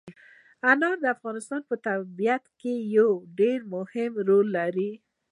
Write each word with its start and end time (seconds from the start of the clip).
انار 0.71 0.95
د 1.03 1.05
افغانستان 1.15 1.61
په 1.69 1.75
طبیعت 1.85 2.43
کې 2.59 2.73
یو 2.97 3.09
ډېر 3.39 3.59
مهم 3.75 4.11
رول 4.27 4.47
لري. 4.57 4.91